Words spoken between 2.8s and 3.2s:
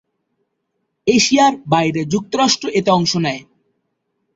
অংশ